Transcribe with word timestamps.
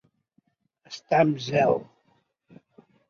Estar 0.91 1.21
en 1.25 1.35
zel. 1.49 1.77